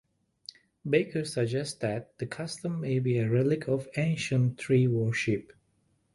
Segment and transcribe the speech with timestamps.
[0.83, 5.53] Baker suggests that the custom may be a relic of ancient tree-worship.